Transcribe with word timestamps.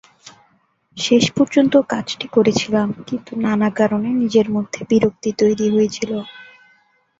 শেষ 0.97 1.25
পর্যন্ত 1.37 1.73
কাজটি 1.91 2.27
করেছিলাম, 2.35 2.87
কিন্তু 3.07 3.31
নানা 3.45 3.69
কারণে 3.79 4.09
নিজের 4.21 4.47
মধ্যে 4.55 4.81
বিরক্তি 4.89 5.29
তৈরি 5.41 5.67
হয়েছিল। 5.69 6.11